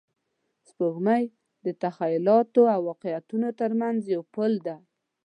سپوږمۍ 0.69 1.23
د 1.65 1.67
تخیلاتو 1.83 2.61
او 2.73 2.79
واقعیتونو 2.89 3.47
تر 3.59 3.71
منځ 3.81 3.99
یو 4.15 4.21
پل 4.33 4.51
دی 4.65 4.77